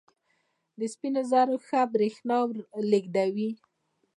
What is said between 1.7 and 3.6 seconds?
برېښنا لېږدوي.